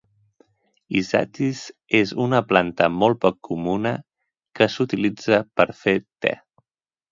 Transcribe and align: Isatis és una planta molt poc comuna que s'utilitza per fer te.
Isatis 1.01 1.61
és 1.99 2.13
una 2.25 2.39
planta 2.53 2.89
molt 3.03 3.21
poc 3.27 3.39
comuna 3.51 3.93
que 4.61 4.71
s'utilitza 4.77 5.43
per 5.61 5.71
fer 5.85 5.97
te. 6.05 6.37